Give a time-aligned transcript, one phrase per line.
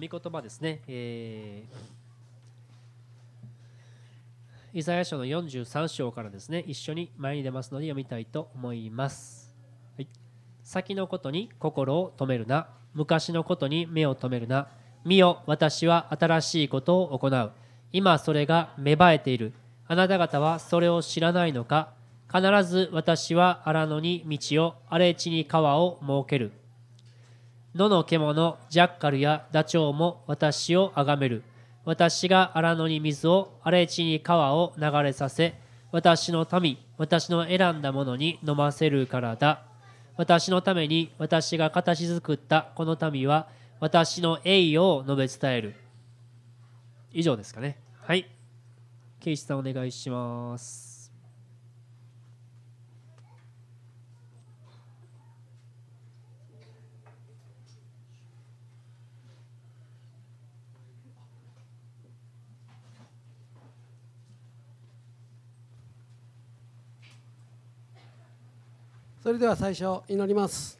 [0.00, 6.62] 御言葉ですね、えー、イザヤ書の43章からですね。
[6.66, 9.52] 一緒に前に出ますので読みたいと思います、
[9.96, 10.08] はい、
[10.62, 12.68] 先のことに心を止めるな。
[12.94, 14.68] 昔のことに目を留めるな。
[15.04, 17.50] 見よ私は新しいことを行う。
[17.92, 19.52] 今それが芽生えている。
[19.88, 21.90] あなた方はそれを知らないのか。
[22.32, 26.52] 必ず私は荒野に道を荒れ地に川を設ける。
[27.74, 31.42] 野の獣、ジャッカルやダチョウも私をあがめる。
[31.84, 35.54] 私が荒野に水を、荒れ地に川を流れさせ、
[35.90, 39.62] 私の民、私の選んだものに飲ませるからだ。
[40.16, 43.48] 私のために私が形作ったこの民は、
[43.80, 45.74] 私の栄誉を述べ伝える。
[47.12, 47.78] 以上ですかね。
[48.02, 48.28] はい。
[49.20, 50.87] ケイシさんお願いします。
[69.28, 70.78] それでは最初祈ります。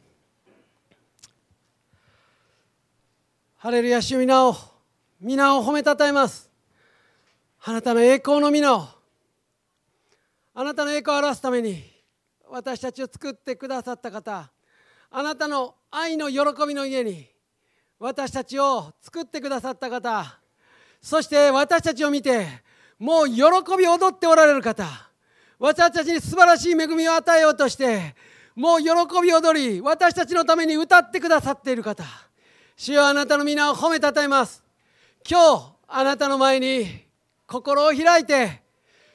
[3.57, 4.55] ハレルヤ主皆を
[5.21, 6.49] 皆を褒めたたえます。
[7.63, 8.87] あなたの栄光の皆を
[10.55, 11.83] あなたの栄光を表すために
[12.49, 14.49] 私たちを作ってくださった方
[15.11, 17.27] あなたの愛の喜びの家に
[17.99, 20.39] 私たちを作ってくださった方
[21.03, 22.47] そして私たちを見て
[22.97, 23.43] もう喜
[23.77, 24.87] び踊っておられる方
[25.59, 28.15] 私たちに素晴らしい恵みを与えようとして
[28.59, 28.89] もう喜
[29.23, 32.03] び踊り私たちのために歌ってくださっている方。
[32.75, 34.61] 主よあなたの皆を褒めたたえます。
[35.25, 37.05] 今日あなたの前に
[37.47, 38.61] 心を開いて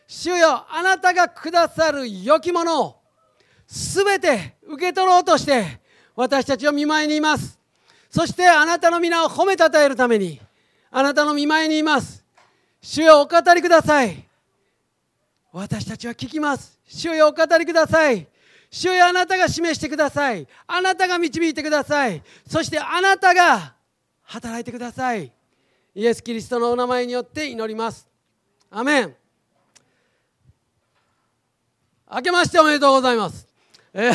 [0.07, 2.97] 主よあなたがくださる良きものを
[3.67, 5.79] 全て受け取ろうとして
[6.17, 7.59] 私たちを見舞いにいます。
[8.09, 10.41] そしてあなたの皆を褒めたたえるために
[10.91, 12.25] あなたの見舞いにいます。
[12.81, 14.27] 主よお語りください。
[15.53, 16.81] 私たちは聞きます。
[16.89, 18.27] 主よお語りください。
[18.75, 20.49] 主よあなたが示してください。
[20.67, 22.21] あなたが導いてください。
[22.45, 23.77] そしてあなたが
[24.23, 25.31] 働いてください。
[25.95, 28.09] イエス・キリストのお名前によって祈ります。
[28.73, 29.15] アメン。
[32.13, 33.47] 明けましておめでとうございます。
[33.93, 34.11] え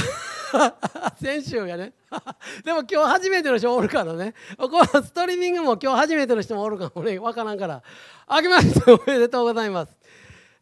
[1.24, 1.94] 先週やね。
[2.66, 4.34] でも今日初めての人おるからね。
[4.58, 7.18] このストリーミングも今日初めての人もおるかもね。
[7.18, 7.82] 分からんから。
[8.30, 9.96] 明けましておめでとうございます。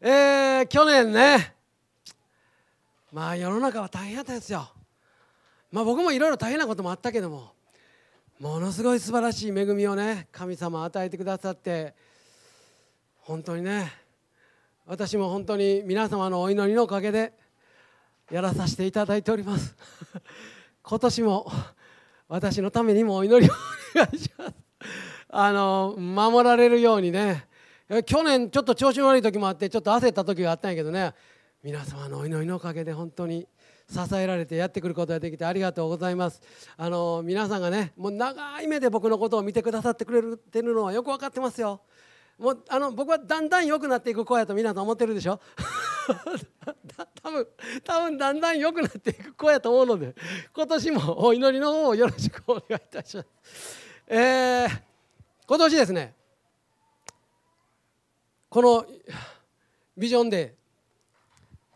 [0.00, 1.57] えー、去年ね。
[3.12, 4.68] まあ世の中は大変だったんですよ。
[5.72, 7.52] まあ僕もいろいろ大変なこともあったけども
[8.38, 11.94] ものすごい素晴らしい恵みをね神様与えてくださって
[13.20, 13.92] 本当にね
[14.86, 17.32] 私も本当に皆様のお祈りのおかげで
[18.30, 19.74] やらさせていただいております。
[20.82, 21.52] 今年も
[22.28, 23.54] 私のためにもお祈りを
[23.94, 24.54] お願いします。
[25.30, 27.46] あの守られるようにね
[28.06, 31.14] 去年ちょっと調子悪い時もあってちょっと焦った時があったんやけどね
[31.62, 33.48] 皆様のお祈りのおかげで本当に
[33.90, 36.40] 支えられてやってくることができてありがとうございます。
[36.76, 41.80] あの皆さんがねもう長い目で僕のことを見てくださってくれてるのはよく分かってますよ。
[42.38, 45.40] もうあの僕はだんだん良くなっていく子やと皆さん思ってるでしょ？
[47.22, 47.46] 多分
[47.82, 50.14] 多分だんだん良くなっていく子やと思うので
[50.54, 53.28] 今年もお祈りの方をよろしくお願いいたします。
[54.06, 54.82] えー、
[55.48, 56.14] 今年ですね
[58.48, 58.86] この
[59.96, 60.57] ビジョンで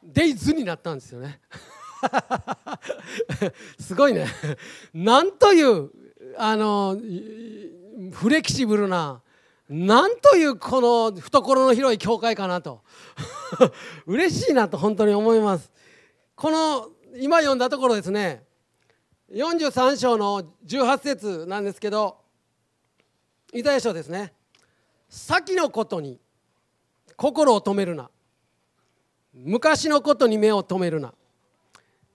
[0.02, 1.40] デイズになったんですよね。
[3.78, 4.26] すごいね。
[4.92, 5.90] なんという
[6.36, 6.96] あの
[8.12, 9.22] フレキシブルな
[9.68, 12.82] なんというこの懐の広い教会かなと。
[14.06, 15.70] 嬉しいなと本当に思います。
[16.34, 18.44] この今読んだところですね。
[19.30, 22.18] 43章の18節なんですけど
[23.54, 24.34] イザヤ書ですね。
[25.08, 26.20] 先のことに
[27.16, 28.10] 心を止めるな。
[29.34, 31.12] 昔のことに目を留めるな。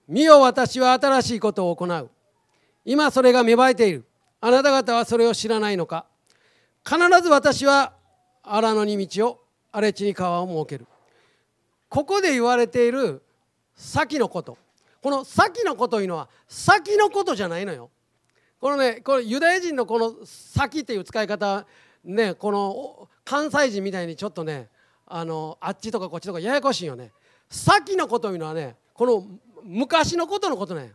[0.06, 2.10] 見よ私は新しいことを行う。
[2.84, 4.04] 今それが芽生えている。
[4.40, 6.06] あなた方はそれを知らないのか。
[6.86, 7.92] 必ず私は
[8.42, 10.86] 荒野に道を荒れ地に川を設ける。
[11.88, 13.22] ここで言われている
[13.74, 14.56] 先のこと。
[15.02, 17.90] この先のことというのは先のことじゃないのよ。
[18.60, 21.66] このねこれユダヤ人のこの先っていう使い方
[22.04, 24.68] ねこの関西人みたいにちょっとね
[25.10, 27.12] あのあっちとかこっちとかややこしいよね。
[27.48, 29.24] 先のこというのはねこの
[29.64, 30.92] 昔のことのことね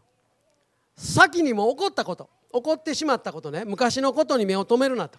[0.95, 3.65] 先にも起こったこと起こってしまったことね。
[3.65, 5.17] 昔のことに目を留めるなと。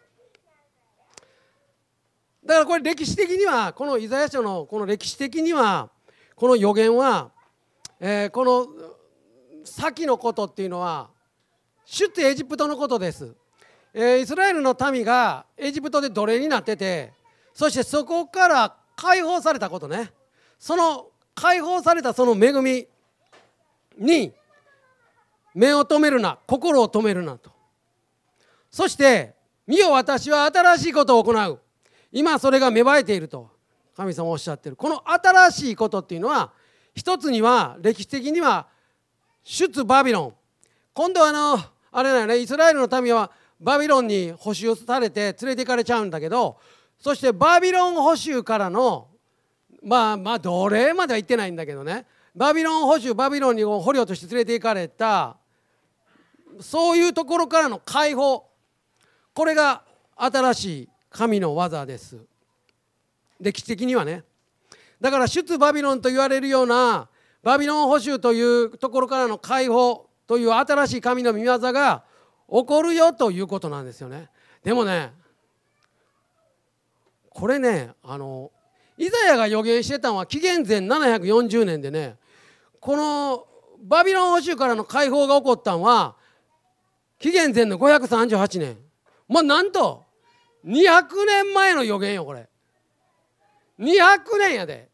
[2.44, 5.90] だからこれ歴史的にはこのイザヤ書のこの歴史的には
[6.36, 7.30] この予言は、
[7.98, 8.66] えー、この
[9.64, 11.08] 先のことっていうのは
[11.86, 13.34] 出エジプトのことです。
[13.92, 17.12] えーイスラエルの民がエジプトで奴隷になってて
[17.52, 20.12] そしてそこから解放されたことね。
[20.58, 22.86] その解放されたその恵み
[23.98, 24.32] に
[25.54, 27.50] 目を留めるな心を留めるなと。
[28.70, 29.34] そして
[29.66, 31.60] 見よ私は新しいことを行う。
[32.12, 33.50] 今それが芽生えていると
[33.96, 34.76] 神様おっしゃってる。
[34.76, 36.52] この新しいことっていうのは
[36.94, 38.68] 一つには歴史的には
[39.42, 40.34] 出バビロン。
[40.92, 41.58] 今度はあの
[41.90, 43.30] あれだよねイスラエルの民は
[43.60, 46.56] バビロンに捕囚されて連れて行かれちゃうんだけど
[46.98, 49.08] そしてバビロン捕囚からの
[49.82, 52.06] まあまあ奴隷までは行ってないんだけどね。
[52.34, 55.36] バビロン捕囚バビロンに捕虜として連れて行かれた
[56.60, 58.46] そういうところからの解放。
[59.34, 59.82] これが
[60.16, 62.18] 新しい神の技です。
[63.40, 64.24] 歴史的にはね。
[65.00, 67.08] だから出バビロンと言われるような
[67.42, 72.04] バビロン捕囚というところからの解放という新しい神の御業が
[72.48, 74.30] 起こるよということなんですよね。
[74.62, 75.12] でもね
[77.34, 78.50] これねあの
[78.96, 82.16] イザヤが予言してたのは紀元前740年でね
[82.80, 83.46] この
[83.82, 86.16] バビロン捕囚からの解放が起こったのは
[87.18, 88.76] 紀元前の538年。
[89.28, 90.04] まあなんと
[90.66, 92.48] 200年前の予言よこれ。
[93.78, 94.90] 200年やで。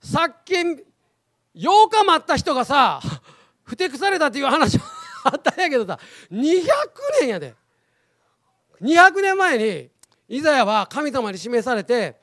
[0.00, 0.78] さっき8
[1.90, 3.00] 日待った人がさ
[3.64, 4.78] ふてくされたっていう話
[5.24, 5.98] あったんやけどさ
[6.30, 6.64] 200
[7.20, 7.54] 年やで。
[8.80, 9.90] 200年前に
[10.28, 12.16] イザヤは神様に示されて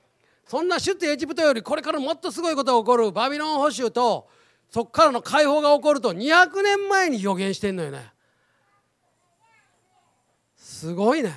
[0.47, 4.27] そんな出エジプトよりこれからもっとすごいことが起こるバビロン捕囚と
[4.69, 8.11] そこからの解放が起こると200年前に予言してんのよね。
[10.55, 11.33] すごいね。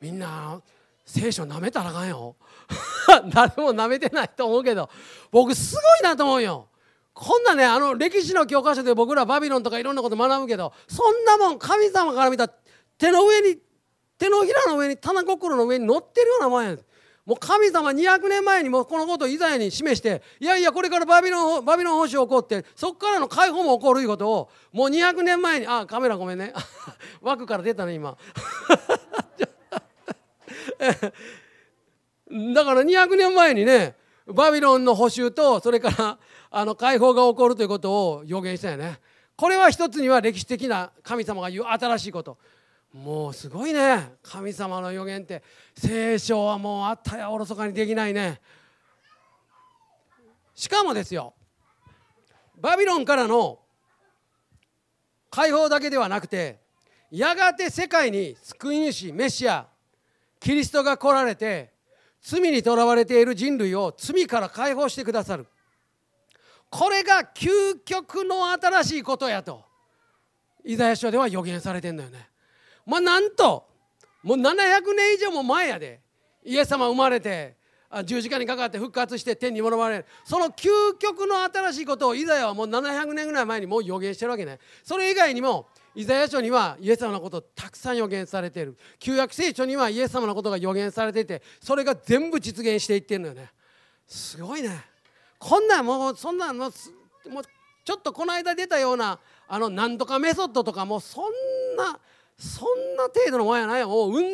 [0.00, 0.60] みんな
[1.04, 2.36] 聖書なめたらあかんよ。
[3.32, 4.88] 誰もなめてないと思うけど
[5.30, 6.68] 僕すごいなと思うよ。
[7.12, 13.58] こんなねあの歴史の教科書で僕らバビロンとかいろんなこと学ぶけどそんなもん神様から見た手の上に
[14.18, 16.76] 手のひらの上に棚心の上に乗ってるようなもんや。
[17.28, 26.54] もう神様200年前にもこのことをイザヤに示していやいやこれからバビロンバビロン保守起こってそこからの解放も起こるいうことをもう200年前にあカメラごめんね。
[27.20, 28.16] 枠から出たね今。
[32.54, 33.94] だから200年前にね
[34.26, 36.18] バビロンの補修とそれから
[36.50, 39.00] あの解放が起こるということを予言したよね。
[39.36, 42.38] これは一つには歴史的な神様が言う新しいこと。
[42.92, 44.14] もうすごいね。
[44.22, 45.42] 神様の予言って。
[45.76, 48.40] 聖書はもうあったやおろそかにできないね。
[50.54, 51.34] しかもですよ。
[52.60, 53.60] バビロンからの
[55.30, 56.58] 解放だけではなくて
[57.10, 59.68] やがて世界に救い主メシア
[60.40, 61.70] キリストが来られて
[62.20, 65.46] 罪にとらわれている人類を罪から解放してくださる。
[66.70, 69.64] これが究極の新しいことやと
[70.64, 72.28] イザヤ書では予言されてんのよね。
[72.88, 73.68] まあなんと
[74.22, 76.00] もう700年以上も前やで。
[76.44, 77.56] イエス様生まれて
[78.04, 80.06] 十字架にかかって復活して天に戻られる。
[80.24, 80.68] その究
[80.98, 84.58] 極の新しいことをイザヤはもう700年ぐらい前にもう予言してるわけね。
[84.82, 88.78] それ以外にもイザヤ書にはイエス様のことたくさん予言されている。
[88.98, 93.50] 旧約聖書にはイエス様のことが予言されていてそれが全部実現していってるのよね。
[94.06, 94.84] すごいね。
[95.38, 96.72] こんなんもうそんなのもう
[97.84, 101.24] ちょっとこの間出たようなあのなんとかメソッドとかもそん
[101.76, 101.98] な
[102.38, 104.30] そんな程度のもんやないもううん千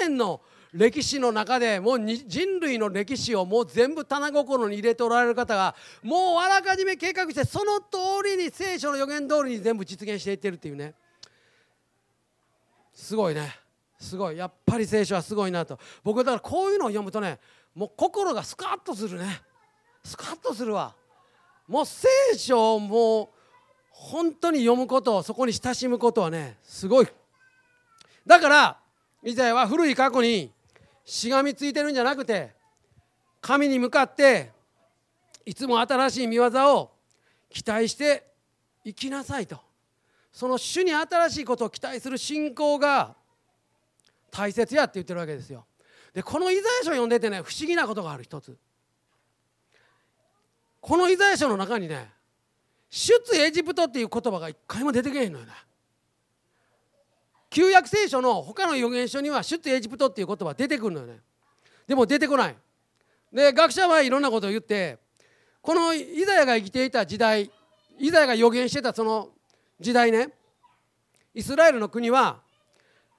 [0.00, 0.40] 年の
[0.72, 10.94] 歴史の中でもう人類の歴史をもう全部棚心に入れておられる方がもうあらかじめ計画してその通りに聖書の予言通りに全部実現していってるっていうね。
[12.92, 13.54] すごいね。
[13.98, 14.36] すごい。
[14.36, 15.78] やっぱり聖書はすごいなと。
[16.04, 17.38] 僕だからこういうのを読むとね
[17.74, 19.40] もう心がスカッとするね。
[20.04, 20.94] スカッとするわ。
[21.66, 23.28] もう聖書をもう
[23.90, 27.08] 本当に読むことそこに親しむことはねすごい
[28.26, 28.78] だから
[29.22, 30.50] イザヤは古い過去に
[31.04, 32.52] しがみついてるんじゃなくて
[33.40, 34.50] 神に向かって
[35.44, 36.90] いつも新しい見業を
[37.48, 38.26] 期待して
[38.84, 39.60] 生きなさいと。
[40.32, 43.14] その主に新しいことを期待する信仰が
[44.30, 45.64] 大切やって言ってるわけですよ。
[46.12, 48.56] でこのイザヤ書を読んでてね不思議なことがある一つ。
[50.80, 52.10] このイザヤ書の中にね
[52.90, 55.52] 出エジプトっていう言葉が一回も出てけへんのよね。
[57.56, 61.20] 旧約聖書の他の預言書には出エジプトっていう言葉出てくるのよね。
[61.88, 62.56] でも出てこない。
[63.32, 64.98] で学者はいろんなことを言って
[65.62, 67.50] このイザヤが生きていた時代
[67.98, 69.30] イザヤが予言してたその
[69.80, 70.28] 時代ね
[71.32, 72.42] イスラエルの国は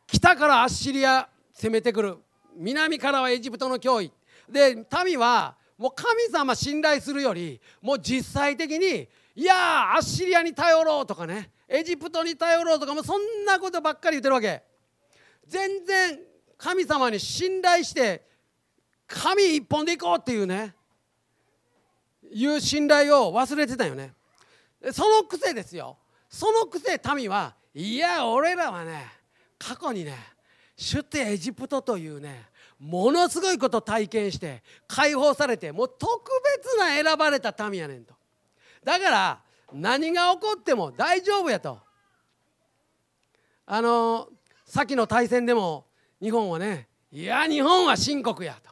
[0.05, 2.17] 北からアッシリア攻めてくる。
[2.55, 4.11] 南からはエジプトの脅威。
[4.47, 14.63] で民はもう神様信頼するよりもう実際的にいやアッシリアに頼ろうとかねエジプトに頼ろうとかもそんなことばっかり言ってるわけ。
[15.47, 16.19] 全然
[16.57, 18.25] 神様に信頼して
[19.05, 20.75] 神一本でいこうっていうね
[22.31, 24.13] いう信頼を忘れてたよね。
[24.91, 25.97] そのくせですよ。
[26.29, 29.05] そのくせ民はいや俺らはね
[29.57, 30.13] 過去にね
[30.75, 32.45] 出てエジプトというね
[32.79, 36.21] ものすごいこと体験して解放されてもう特
[36.57, 38.13] 別な選ばれた民やねんと。
[38.83, 39.41] だから
[39.73, 41.79] 何が起こっても大丈夫やと。
[43.65, 44.29] あの
[44.65, 45.85] 先の大戦でも
[46.21, 48.71] 日本はねいや日本は深刻やと。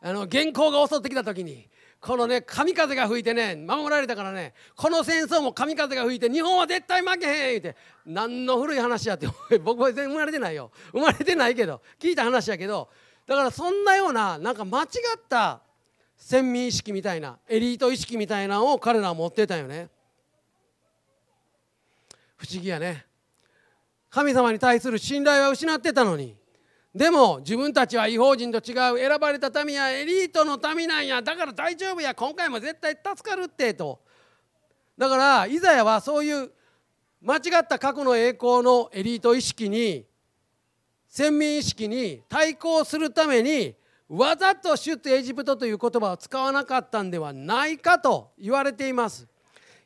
[0.00, 1.68] あの原稿が襲ってきた時に
[2.00, 9.28] このね神風が吹いてね守られたからねこの戦争も神風が吹いて日本は絶対負けへん言うて何の古い話やって
[9.62, 10.72] 僕は全然生まれてないよ。
[10.90, 12.88] 生まれてないけど聞いた話やけど
[13.26, 14.88] だからそんなようななんか間違っ
[15.28, 15.62] た
[16.16, 19.88] 先民意識みたいなエリート意識みたいなのを彼らは持ってたよね。
[22.42, 23.06] 不思議やね。
[24.10, 26.34] 神様に対する信頼は失ってたのに。
[26.92, 31.22] でも自分たちは違法人と違う選ばれた民やエリートの民なんや。
[31.22, 32.12] だから大丈夫や。
[32.16, 34.00] 今回も絶対助かるってと。
[34.98, 36.50] だからイザヤはそういう
[37.22, 40.04] 間違った過去の栄光のエリート意識に
[41.06, 43.76] 先民意識に対抗するために
[44.08, 49.28] わざと出エジプトという言葉を使わなかったんではないかと言われています。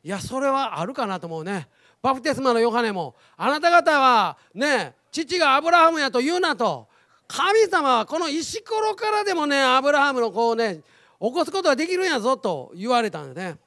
[0.03, 1.67] いやそれはあるかなと思うね。
[2.07, 6.87] バプテスマのヨハネもあなた方はね父がアブラハムやと言うなと
[7.27, 13.57] 神様はこの石ころからでもねアブラハムの子をね起こすことができるんやぞと言われたんでね。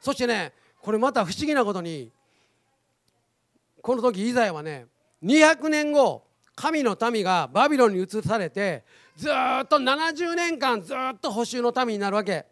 [0.00, 0.52] そしてね
[0.82, 2.10] これまた不思議なことに
[3.80, 4.86] この時イザヤはね
[5.22, 6.24] 200年後
[6.56, 8.82] 神の民がバビロンに移されて
[9.16, 12.44] ずっと70年間ずっと補修の民になるわけ。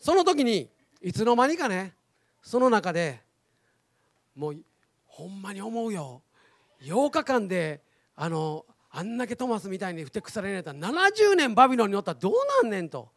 [0.00, 0.70] その時に
[1.02, 1.92] いつの間にかね
[2.40, 3.21] その中で
[4.34, 4.56] もう
[5.06, 6.22] ほんまに思うよ。
[6.82, 7.82] 8日間で
[8.16, 10.72] あのあんだけトマスみたいにふてくされられた。
[10.72, 13.10] 70年バビロンにおったらどうなんねんと。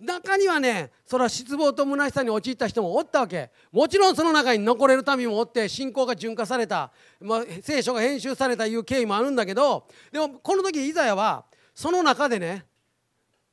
[0.00, 3.50] 中にはねそれは失望と虚しさに陥った人もおったわけ。
[3.72, 12.64] もちろんその中に残れる民もおって信仰が純化された、まあ、聖書が編集されたいう経緯もあるんだけどでもこの時イザヤはその中でね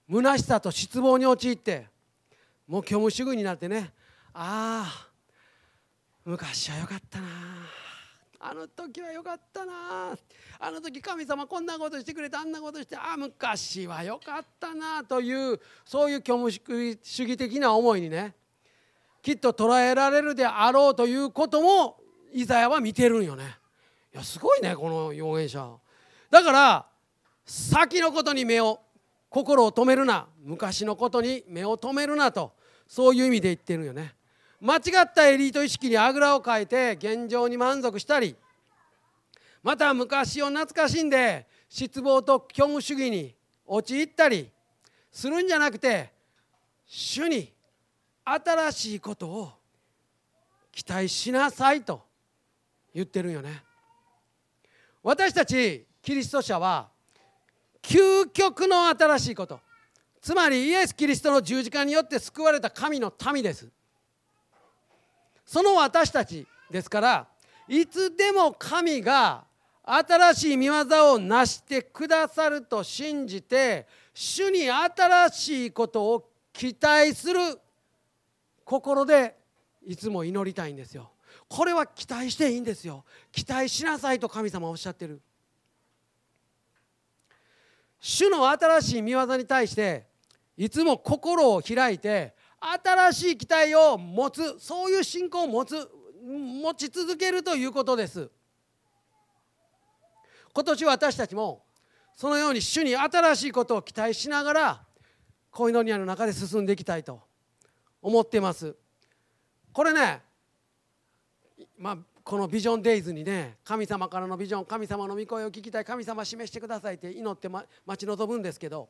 [0.09, 1.87] 虚しさと失望に陥って
[2.67, 3.93] もう虚無主義になってね
[4.33, 5.10] ああ
[6.25, 7.27] 昔はよかったな。
[8.43, 10.17] あの時はよかったな。
[10.59, 15.03] あの時神様こんなことしてくれてあんなことしてああ昔はよかったな。
[15.03, 18.35] というそういう虚無主義的な思いにね
[19.21, 21.97] きっと捉えられるであろうということも
[22.33, 23.57] イザヤは見てるんよね。
[24.13, 25.69] いやすごいねこの預言者。
[26.29, 26.85] だから
[27.45, 28.79] 先のことに目を
[29.29, 30.27] 心を止めるな。
[30.43, 32.53] 昔のことに目を止めるなと
[32.87, 34.15] そういう意味で言ってるよね。
[34.61, 38.35] 間違ったエリート意識にあぐらをかいて現状に満足したり
[39.63, 43.33] また昔を懐かしんで失望と虚無主義に
[43.65, 44.49] 陥ったり
[45.11, 46.11] するんじゃなくて
[46.85, 47.51] 主に
[48.23, 49.51] 新しいことを
[50.71, 52.03] 期待しなさいと
[52.93, 53.63] 言ってるよね。
[55.01, 56.89] 私たちキリスト者は
[57.81, 59.59] 究極の新しいこと
[60.21, 63.67] つまりイエス・キリストの十字架によって救われた神の民です。
[65.51, 67.27] その私たちですから
[67.67, 69.43] いつでも神が
[69.83, 70.75] 新しい見業
[71.11, 77.39] を成してくださると信じて主に新しいことを期待する
[78.63, 79.35] 心で
[79.85, 81.11] いつも祈りたいんですよ。
[81.49, 83.03] これは期待していいんですよ。
[83.33, 85.19] 期待しなさいと神様はおっしゃってる。
[87.99, 90.05] 主の新しい見業に対して
[90.55, 95.89] いつも心を開いて新しい期待を持つそういう信仰を持つ
[96.23, 98.29] 持ち続けるということです。
[100.53, 101.63] 今年私たちも
[102.15, 104.83] そのように主に新しいことを期待しながら
[105.49, 107.19] コイノニアの中で進んでいきたいと
[108.01, 108.75] 思っています。
[109.73, 110.21] これね
[111.77, 118.89] まあこのビジョンデイズにね神様からのビジョン神様の御声を聞きたい神様示してくださいって祈って、待ち望むんですけど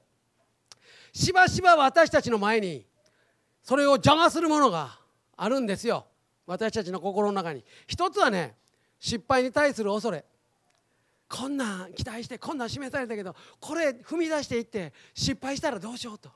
[1.13, 2.85] しばしば私たちの前に
[3.63, 4.99] それを邪魔するものが
[5.37, 6.05] あるんですよ。
[6.45, 7.63] 私たちの心の中に。
[7.87, 8.55] 一つはね
[8.99, 10.25] 失敗に対する恐れ。
[11.29, 16.29] こんなん期待してこんなん示されたけどこれ踏み出していって失敗したらどうしようと。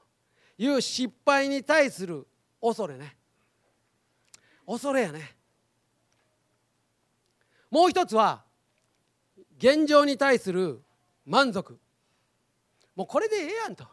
[0.58, 2.26] いう失敗に対する
[2.62, 3.16] 恐れね。
[4.66, 5.36] 恐れやね。
[7.70, 8.44] もう一つは
[9.58, 10.82] 現状に対する
[11.26, 11.78] 満足。
[12.96, 13.86] もうこれでええやんと。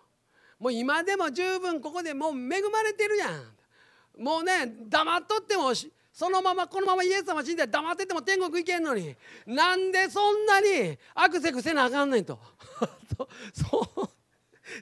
[0.62, 4.23] もう今でも十分ここでもう恵まれてるやん。
[4.23, 5.75] もうね黙っとっても
[6.12, 9.16] そのままこのままイエス様死んで黙ってても天国行けんのに。
[9.45, 12.38] なんでそんなにアクセクせなあかんねんと。
[13.52, 14.09] そう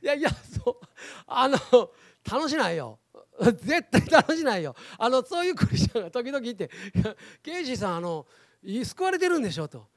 [0.05, 0.87] いやいやそう。
[1.27, 1.57] あの
[2.31, 2.99] 楽しないよ。
[3.41, 4.77] 絶対楽しないよ。
[4.99, 6.71] あのそういうクリスチャンが時々言って
[7.43, 8.27] 「ケイシーさんあの
[8.63, 9.89] 救われてるんでしょ」と。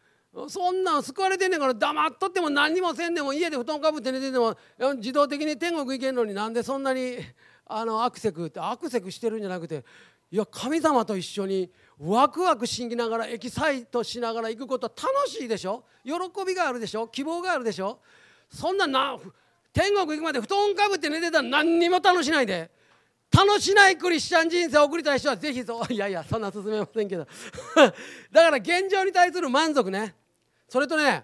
[0.49, 4.57] そんなん救われてんねんから黙っとっても何もせんでも家で布団かぶって寝てても
[4.97, 7.17] 自動的に天国行けんのになんでそんなに
[7.67, 9.83] あのアクセクってアクセクしてるんじゃなくて
[10.31, 15.83] いや神様と一緒にワクワクしながらエキサイトしながら行くことは楽しいでしょ？
[16.03, 16.13] 喜
[16.45, 17.07] びがあるでしょ？
[17.07, 17.99] 希望があるでしょ？
[18.49, 19.17] そんなな
[19.71, 22.71] 天国行くまで布団かぶって寝てたら何にも楽しないで。
[23.35, 27.25] 楽しないクリスチャン人生を送りたい人はぜひそういやいやそんな進めませんけど。
[28.31, 30.15] だから現状に対する満足ね。
[30.69, 31.23] それとね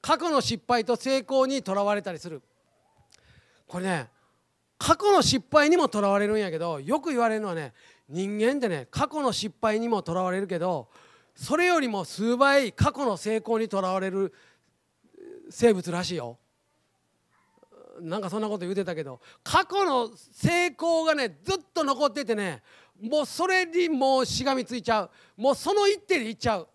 [0.00, 2.42] 過去の失敗と成功にとらわれたりする。
[3.66, 4.08] これね
[4.78, 7.72] 過去の失敗にもとらわれるんやけどよく言われるのはね
[8.08, 10.88] 人間ってね過去の失敗にもとらわれるけど
[11.34, 14.32] それよりも数倍過去の成功にとらわれる
[15.50, 16.38] 生物らしいよ。
[18.00, 22.62] なんかそんなこと言うてたけど過去の成功がねずっと残っててね
[23.00, 25.10] もうそれにもうしがみついちゃう。
[25.36, 26.68] もうその一手でいっちゃう。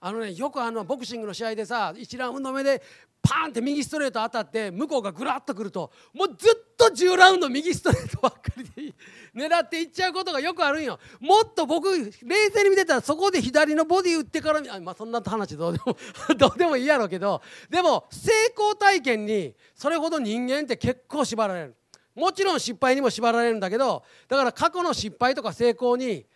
[0.00, 2.82] あのねよくあのボクシングの試合でさ一ラウンド目で
[3.20, 8.94] パーンって右ストレート当たって向こうがぐらっとくるともうずっと10ラウンド右ストレートばっかりで
[9.34, 10.98] 狙っていっちゃうことがよくあるんよ。
[11.20, 15.96] もっと僕冷静に見てたらそこで左のボディ打ってからあまあそんな話どうでも
[16.36, 21.74] どうでもいいやろうけどでも成功体験にそれほど人間って結構縛られる。
[22.14, 26.26] もちろん失敗にも縛られるんだけどだから過去の失敗とか成功に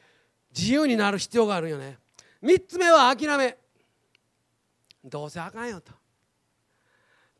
[0.57, 1.99] 自由になる必要があるよね。
[2.43, 3.57] 3つ目は諦め。
[5.05, 5.93] どうせあかんよと。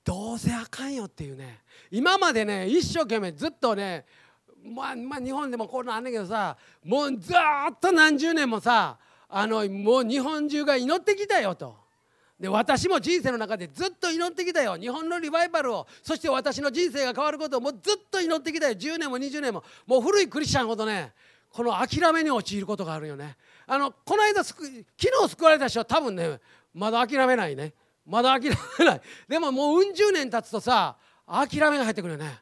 [0.05, 1.61] どうせあかんよっていうね。
[1.91, 4.05] 今までね一生懸命ずっとね
[4.65, 7.37] まあ、まあ、日本でもこうなんだけどさもうずっ
[7.81, 11.83] と何十年もさあのもう日本中が祈ってきたよと。
[12.39, 14.77] で私も人生の中でずっと祈ってきたよ。
[14.77, 15.87] 日本のリバイバルを。
[16.03, 18.75] そして私の人生が変わることをもうずっと祈ってきたよ。
[18.75, 19.63] 10年も20年も。
[19.87, 21.13] もう古いクリスチャンほどね
[21.51, 23.37] この諦めに陥ることがあるよね。
[23.67, 24.85] あのこの間昨日
[25.29, 26.41] 救われた人は多分ね
[26.75, 27.75] まだ諦めないね。
[28.07, 29.01] まだ諦めない。
[29.29, 30.97] でももううん十年経つとさ
[31.27, 32.41] 諦めが入ってくるよね。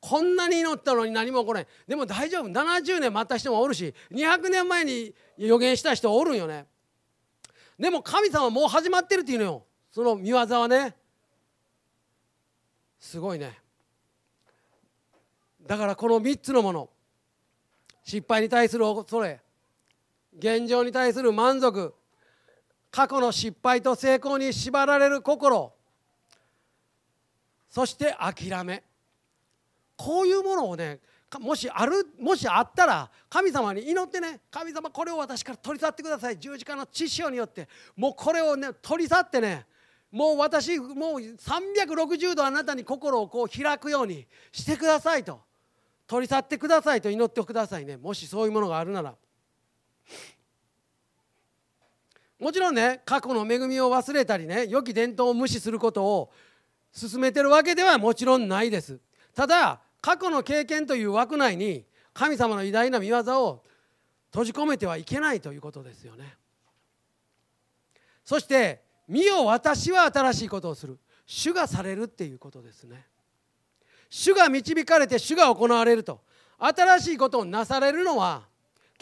[0.00, 1.68] こんなに祈ったのに何も起こらない。
[1.86, 2.48] でも大丈夫。
[2.48, 6.66] 70年待った人もおるし200年前に予言した人おるんよね。
[7.78, 9.64] でも神様もう始まってるっていうのよ。
[9.90, 10.96] その見業はね。
[12.98, 13.58] すごいね。
[15.66, 16.88] だからこの3つのもの。
[18.04, 19.40] 失敗に対する恐れ。
[20.36, 21.94] 現状に対する満足
[22.90, 25.72] 過去の失敗と成功に縛られる心
[27.68, 28.82] そして諦め。
[29.96, 30.98] こういうものをね
[31.40, 36.38] もしあるもしあったら神様に祈ってね神様これを私から取り去ってください。
[36.38, 39.64] 十字架の知識によってもうこれをね取り去ってね
[40.10, 40.90] もう私もう
[41.20, 45.40] 360度あなたに心をこう開くようにしてくださいと。
[46.06, 47.96] 取り去ってくださいと祈ってくださいね。
[47.96, 49.14] もしそういうものがあるなら。
[52.38, 56.32] もちろんね過去の恵みを忘れたりね良き伝統を無視することを
[56.90, 58.98] 進めてるわけではもちろんないです。
[59.34, 63.62] ただ過去の経験という枠内に神様の偉大な見業を
[64.30, 66.36] 閉じ込めてはいけないということですよね。
[68.24, 73.06] そして「見よ私は新しいことをする」主がされるっていうことですね。
[74.10, 76.20] 主が導かれて主が行われると。
[76.58, 78.46] 新しいことをなされるのは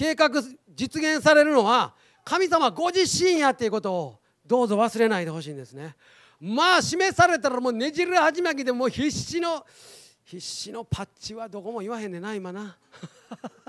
[0.01, 0.31] 計画
[0.75, 1.93] 実現されるのは
[2.25, 5.95] 神様ご自身やっていうことをどうぞ忘れないでほしいんですね。
[6.41, 9.63] まあ示されたらもうねじる始まりでもう必死の
[10.25, 12.79] 必死のパッチはどこも言わへんねんな今な。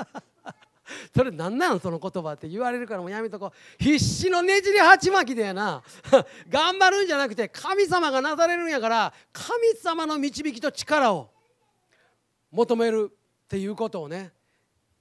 [1.13, 3.83] それなんなんその言葉って言われるからもうやめとこう。
[3.83, 5.83] 必死のねじり鉢巻きでやな。
[6.47, 11.29] 頑張るんじゃなくて神様がなされるんやから神様の導きと力を
[12.51, 14.31] 求めるっていうことをね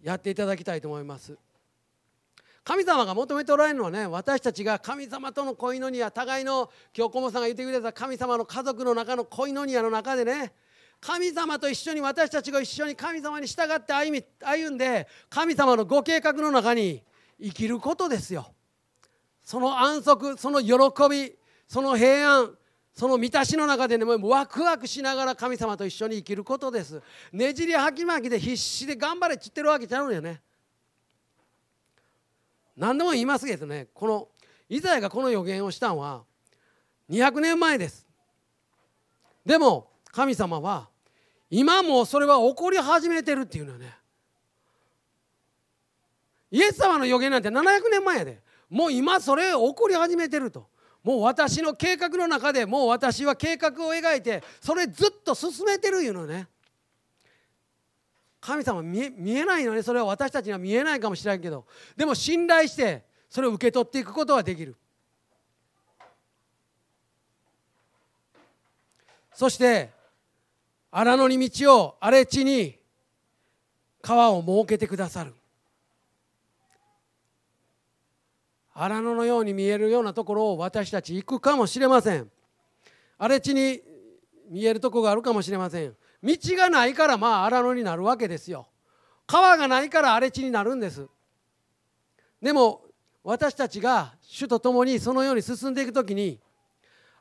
[0.03, 1.37] やっていただきたいと思います。
[2.63, 10.53] 神様が求めておられるのはね私たちが神様との恋のニア互いの今日小モさんが言ってくれた神様の家族の中の恋のニアの中でね
[11.01, 17.03] 神様と一緒に私たちが一緒に神様に従って歩み歩んで神様のご計画の中に
[17.43, 18.53] 生きることですよ。
[19.43, 20.75] その安息その喜
[21.11, 21.33] び
[21.67, 22.55] その平安
[22.95, 27.01] その満たしの中でねもうワクワクしながら神様と一緒に生きることです。
[27.33, 30.41] ねじりはきまきで必死で頑張れっちってるわけちゃうのよね。
[32.77, 34.29] 何でも言いますけどねこの
[34.69, 36.23] イザヤがこの予言をしたのは
[37.11, 38.07] 200年前です。
[39.45, 40.89] でも神様は
[41.51, 43.97] 今もそれは起こり始めてるっていうのよね。
[46.51, 48.41] イエス様の予言なんて700年前やで。
[48.69, 50.69] もう今それ起こり始めてると。
[51.03, 56.47] もう私の計画の中でもう私は計画を描いてそれずっと進めてるいうのね。
[58.41, 59.83] 神様見え見えないのね。
[59.83, 61.67] それは私たちには見えないかもしれないけど。
[61.97, 64.77] でも信頼してそれを受け取っていくことはできる。
[69.35, 69.91] そして
[70.91, 72.79] 荒野に道を荒れ地に
[74.03, 75.35] 川を設けてくださる。
[78.83, 82.31] 荒野のように見えるようなところを私たち行くかもしれません。
[83.19, 83.83] 荒れ地に
[84.49, 85.95] 見えるとこがあるかもしれません。
[86.23, 88.69] 道がないからまあ荒野になるわけですよ。
[89.27, 91.07] 川がないから荒れ地になるんです。
[92.41, 92.81] でも
[93.23, 96.41] 私たちが主と共にそのように進んでいく時に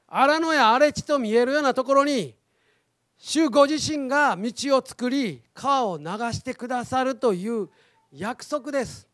[0.07, 2.35] 荒野や荒れ地と見えるようなところに
[3.17, 7.67] 主ご自身が道を作り川を流してくださるという
[8.13, 9.09] 約束です。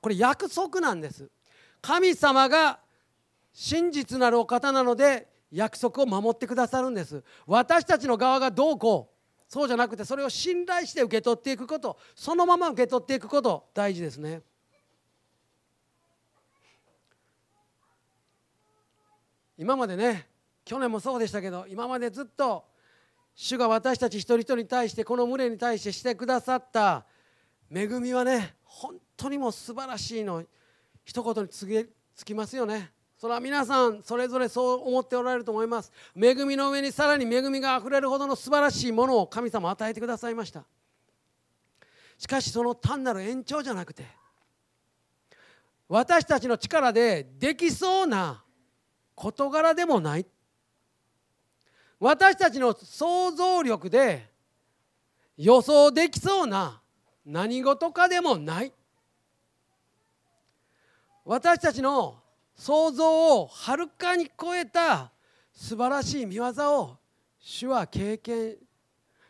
[0.00, 1.28] これ約束なんです。
[1.80, 2.80] 神様が
[3.52, 7.22] 真実なるお方なので約束を守ってくださるんです。
[7.46, 14.42] 私たちの側がどうこうそうじゃなくてそれを信頼して受け取っていくことそのまま受け取っていくこと大事ですね。
[19.56, 20.28] 今までね
[20.64, 22.64] 去年もそうでしたけど今までずっと
[23.34, 27.06] 主が私たち一人一人に対してこの群れに対してしてくださった
[27.74, 30.44] 恵みはね本当にもう素晴らしいの
[31.08, 31.66] 一言につ
[32.14, 32.92] つきますよね。
[33.16, 35.90] それは皆さんそれぞれそう思っておられると思います。
[36.14, 40.66] 恵みの上にさらに恵みがあふれるほどの素晴らしいものを神様与えてくださいました。
[42.18, 44.04] しかしその単なる延長じゃなくて
[45.88, 48.44] 私たちの力でできそうな
[49.14, 50.26] 事柄でもない。
[51.98, 54.28] 私たちの想像力で
[55.38, 56.82] 予想できそうな
[57.24, 58.74] 何事かでもない。
[61.28, 62.16] 私たちの
[62.56, 65.12] 想像をはるかに超えた
[65.52, 66.46] 素晴らしい見業
[66.80, 66.96] を
[67.38, 68.56] 主は経験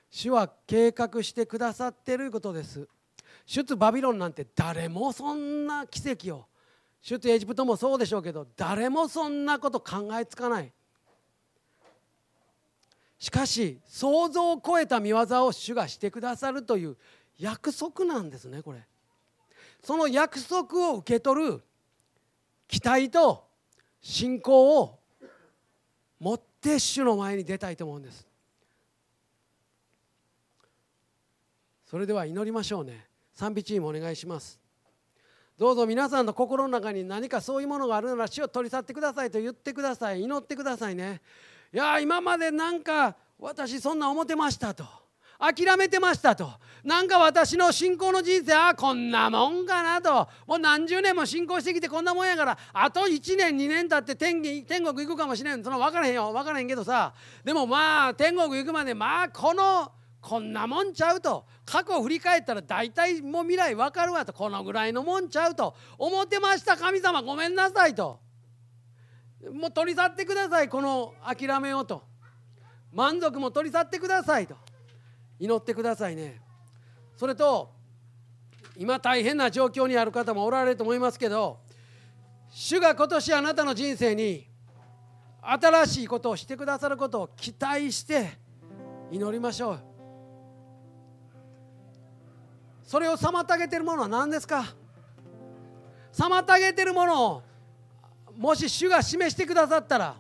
[0.09, 2.89] 主は計画してくださっていることです。
[3.45, 6.47] 出バビロンなんて誰もそんな奇跡を。
[7.03, 10.73] 出エジプトもそうでしょうけど誰もそんなこと考えつかない。
[13.19, 16.97] しかし想像を超えた見業を主がしてくださるという
[17.41, 18.87] 約束なんですねこれ。
[19.83, 21.63] その約束を受け取る
[22.69, 23.45] 期待と
[24.01, 24.99] 信仰を
[26.21, 28.27] 持って主の前に出たいと思うんです。
[31.87, 33.07] それでは祈りましょうね。
[33.33, 34.61] 賛美チームお願いします。
[35.57, 40.23] どうぞ皆さんの心の中に何かそういうものがあるなら死を取り去ってくださいと言ってください。
[40.23, 41.21] 祈ってくださいね。
[41.73, 44.85] いや今までなんか私そんな思ってましたと。
[45.39, 46.51] 諦めてましたと。
[46.83, 50.29] なんか私の信仰の人生あこんなもんかなと。
[50.47, 55.63] もう何十年も信仰してきてこんなもんやからあと1年2年経って天天国行くかもしれん。
[55.63, 56.33] その分からへんよ。
[56.33, 57.15] 分からへんけどさ。
[57.45, 61.47] でもまあ天国行くまでまあこのこんなもんちゃうと。
[61.65, 64.33] 過去を振り返ったら大体もう未来分かるわと。
[64.33, 65.77] このぐらいのもんちゃうと。
[65.99, 67.23] 思ってました神様。
[67.23, 68.19] ごめんなさいと。
[69.53, 72.03] もう取り去ってくださいこの諦めようと。
[72.93, 74.57] 満足も取り去ってくださいと。
[75.39, 76.41] 祈ってくださいね。
[77.17, 77.71] それと
[78.77, 81.59] 今大変な状況にある方もおられると思いますけど
[82.51, 84.47] 主が今年あなたの人生に
[85.43, 88.31] 新しいことをしてくださることを期待して
[89.11, 89.81] 祈りましょう。
[92.85, 94.65] それを妨げているものは何ですか？
[96.13, 97.43] 妨げているものを
[98.37, 100.17] もし主が示してくださったら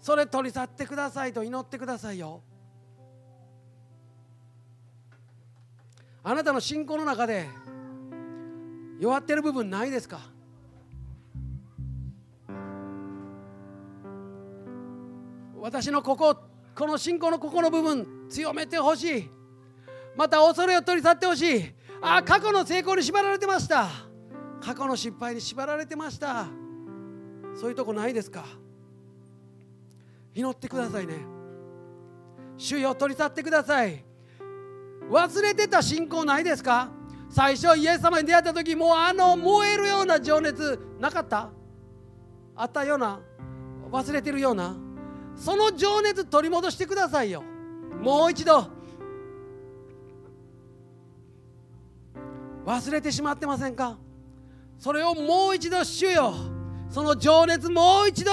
[0.00, 2.42] それ取り去ってくださいと祈ってくださいよ。
[6.24, 7.48] あなたの信仰の中で
[9.00, 10.20] 弱ってる部分ないですか？
[15.60, 16.36] 私のここ
[16.74, 19.30] この信仰のここの部分強めてほしい。
[20.16, 21.64] また恐れを取り去ってほしい。
[22.00, 23.88] ああ過去の成功に縛られてました。
[24.60, 26.46] 過去の失敗に縛られてました。
[27.54, 28.44] そういうとこないですか？
[30.34, 31.14] 祈ってくださいね。
[32.56, 34.04] 主よ取り去ってください。
[35.10, 36.88] 忘れてた信仰ないですか？
[37.30, 41.50] 最初イエス様に出会った時もうあの燃えるような情熱なかった？
[42.54, 43.20] あったような？
[43.90, 44.76] 忘れてるような？
[45.34, 47.42] その情熱取り戻してくださいよ。
[48.02, 48.66] もう一度。
[52.64, 53.98] 忘れてしまってませんか？
[54.78, 56.34] それをもう一度主よ。
[56.90, 58.30] その情熱もう一度。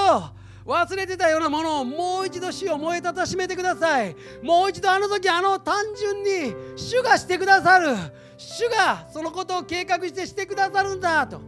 [0.69, 4.15] 忘れてたようなものをもう一度主を燃えたたしめてください。
[4.43, 7.88] もう一度あの時あの単純に主がしてくださる。
[8.38, 11.41] 主がそのことを計画してしてくださるんだと。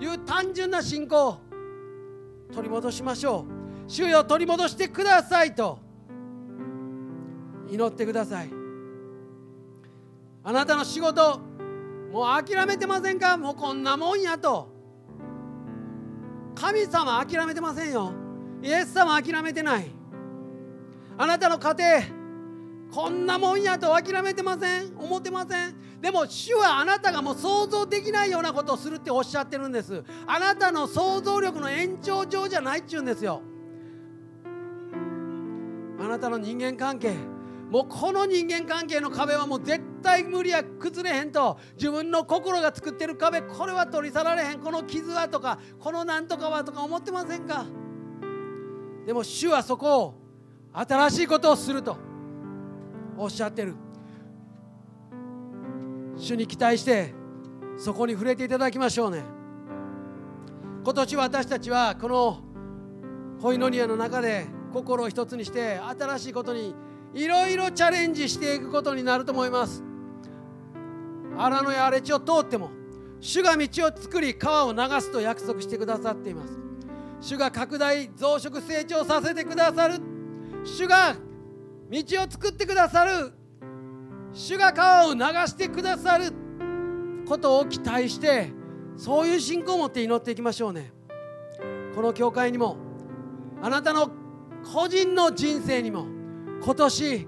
[0.00, 1.38] いう単純な信仰を
[2.52, 3.44] 取り戻しましょ
[3.86, 3.90] う。
[3.90, 5.78] 主よ取り戻してくださいと。
[7.68, 8.50] 祈ってください。
[10.44, 11.40] あなたの仕事
[12.12, 13.36] もう諦めてませんか？
[13.36, 14.68] もうこんなもんやと。
[16.54, 18.12] 神様諦めてませんよ。
[18.64, 19.90] イエス様諦めてない。
[21.18, 22.24] あなたの家庭
[22.90, 24.96] こんなもんやと諦めてません。
[24.96, 26.00] 思ってません。
[26.00, 30.02] でも主はあなたがもう想像できないようなことをするっておっしゃってるんです。
[30.26, 33.42] あなたの想像力の延長上じゃないっちゅうんですよ。
[36.00, 37.14] あなたの人間関係
[37.70, 41.58] もうこの人間関係の壁はもう絶対無理や崩れへんと。
[41.76, 44.60] 自分の心が作ってる壁これは取り去られへん。
[44.60, 47.66] この傷はとかこのなんとかはとか思ってませんか？
[49.06, 50.14] でも主はそこを
[50.72, 51.96] 新しいことをすると。
[53.16, 53.74] おっしゃってる。
[56.16, 57.12] 主に期待して
[57.76, 59.22] そこに触れていただきましょうね。
[60.84, 62.38] 今年私たちはこの
[63.40, 66.74] コイノニアの中で心を一つにして新しいことに
[67.14, 69.82] いろいろチャレンジしていくことになると思います。
[71.36, 72.70] 荒野や荒れ地を通っても
[73.20, 76.63] 主が道を作り川を流すと約束してくださっています。
[77.24, 79.94] 主が拡大増殖成長させてくださる。
[80.62, 81.16] 主が
[81.90, 83.32] 道を作ってくださる。
[84.34, 86.30] 主が川を流してくださる。
[87.26, 88.52] ことを期待して
[88.98, 90.92] そういう信仰を持って祈っていきましょうね。
[91.94, 92.76] この教会にも
[93.62, 94.10] あなたの
[94.74, 96.06] 個人の人生にも
[96.62, 97.26] 今年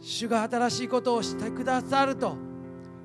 [0.00, 2.36] 主が新しいことをしてくださると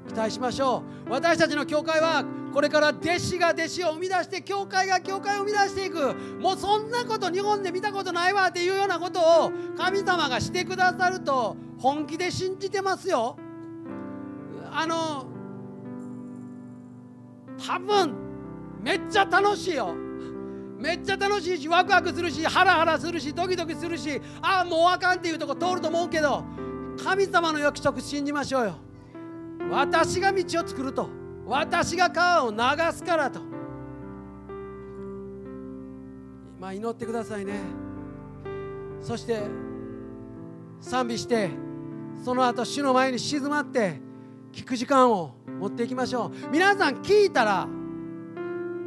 [0.08, 1.12] 期待しましょう。
[1.12, 6.14] 私たちの教会はこれから弟子が弟子を生み出して教会が教会を生み出していく。
[6.40, 13.38] もうそんなこと日本で見たことないわっていうようなことを神様がしてくださると本気で信じてますよ。
[14.72, 15.26] あの
[17.66, 18.14] 多分
[18.82, 19.96] めっちゃ楽しいよ。
[20.78, 26.44] めっちゃ楽しいしワクワクするしハラハラするしドキドキするしああもうあかんっていうとこ通ると思うけど
[27.02, 28.83] 神様の約束信じましょうよ。
[29.70, 31.10] 私が道を作ると
[31.46, 32.58] 私が川を流
[32.94, 33.42] すからと。
[36.58, 37.60] 今祈ってくださいね。
[39.02, 39.42] そして
[40.80, 41.50] 賛美して
[42.24, 44.00] その後主の前に静まって
[44.54, 46.52] 聞く時間を持っていきましょう。
[46.52, 47.68] 皆さん聞いたら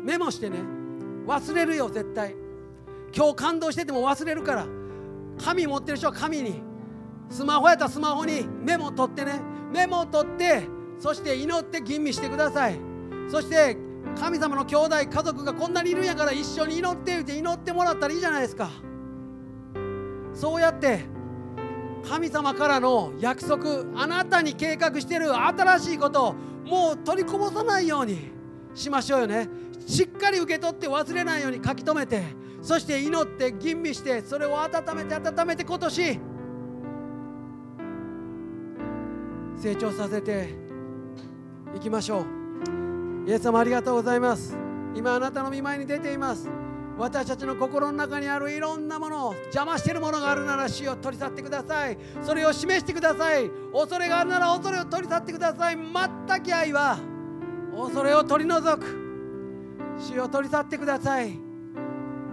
[0.04, 0.58] メモしてね。
[1.26, 2.34] 忘れるよ絶対。
[3.14, 4.66] 今日感動してても忘れるから。
[5.44, 6.62] 紙持ってる人は紙に。
[7.28, 9.40] スマホやったらスマホにメモを取ってね。
[9.72, 10.62] メモを取って
[10.98, 12.78] そして祈って吟味してください。
[13.28, 13.76] そして
[14.18, 18.70] 神様の兄弟家族がこんなにいるんやから一緒に祈って言って祈ってもらったらいいじゃないですか。
[20.32, 21.04] そうやって
[22.08, 26.34] 神様からの約束あなたに計画してる新しいことを
[26.64, 28.30] もう取りこぼさないように
[28.74, 29.48] しましょうよね。
[29.86, 32.22] しっかり受け取って忘れないように書き留めて
[32.60, 36.20] そして祈って吟味してそれを温めて温めて今年
[39.56, 40.54] 成長させて
[41.74, 43.28] いきましょう。
[43.28, 44.56] イエス様ありがとうございます。
[44.94, 46.48] 今あなたの見舞いに出ています。
[46.98, 51.98] 私たちの心の中にあるいろんなもの邪魔しているものがあるなら死を取り去ってください。
[52.22, 53.50] それを示してください。
[53.72, 55.76] 恐れがあるなら恐れを取り去ってください。
[55.76, 56.98] 全き愛は
[57.76, 58.86] 恐れを取り除く。
[59.98, 61.38] 主を取り去ってください。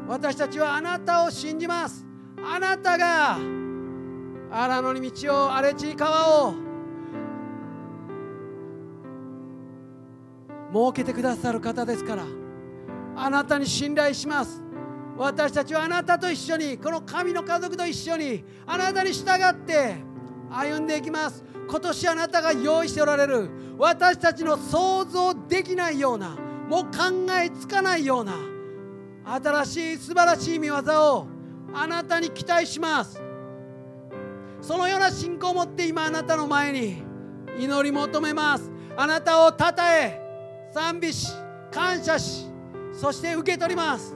[0.08, 2.06] 私たちはあなたを信じます。
[2.46, 3.38] あなたが
[4.52, 6.54] 荒野に道を荒れ地に川を
[10.74, 12.24] 設けてくださる方ですから
[13.16, 14.64] あなたに信頼します。
[15.16, 19.98] 私たちはあなたと一緒にこの神の家族と一緒にあなたに従って
[20.50, 21.44] 歩んでいきます。
[21.70, 26.36] 今年あなたが用意しておられる私たちの想像できないような
[26.68, 26.92] もう考
[27.40, 28.34] えつかないような
[29.26, 31.28] 新しい素晴らしい見業を
[31.74, 33.22] あなたに期待します。
[34.60, 37.04] そのような信仰を持って今あなたの前に
[37.60, 38.72] 祈り求めます。
[38.98, 40.23] あなたをたたえ
[40.74, 41.32] 賛美し
[41.72, 42.48] 感謝し
[42.94, 44.16] そして受け取ります。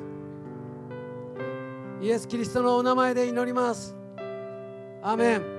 [2.01, 3.95] イエス・キリストのお名前で祈ります。
[5.03, 5.56] アメン。